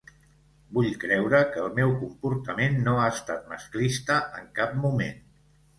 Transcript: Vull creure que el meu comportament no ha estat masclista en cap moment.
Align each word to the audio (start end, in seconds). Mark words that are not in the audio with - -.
Vull 0.77 0.87
creure 1.03 1.41
que 1.51 1.61
el 1.65 1.69
meu 1.81 1.93
comportament 1.99 2.81
no 2.89 2.99
ha 3.03 3.07
estat 3.19 3.47
masclista 3.55 4.21
en 4.41 4.53
cap 4.59 4.79
moment. 4.85 5.27